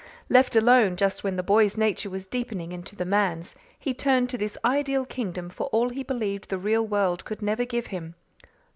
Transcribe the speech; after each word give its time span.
Left 0.29 0.55
alone, 0.55 0.95
just 0.95 1.23
when 1.23 1.35
the 1.35 1.43
boy's 1.43 1.77
nature 1.77 2.09
was 2.09 2.25
deepening 2.25 2.71
into 2.71 2.95
the 2.95 3.05
man's, 3.05 3.53
he 3.77 3.93
turned 3.93 4.31
to 4.31 4.37
this 4.39 4.57
ideal 4.65 5.05
kingdom 5.05 5.47
for 5.51 5.67
all 5.67 5.89
he 5.89 6.01
believed 6.01 6.49
the 6.49 6.57
real 6.57 6.87
world 6.87 7.23
could 7.23 7.43
never 7.43 7.65
give 7.65 7.85
him. 7.93 8.15